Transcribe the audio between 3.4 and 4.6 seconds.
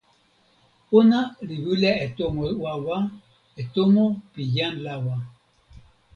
e tomo pi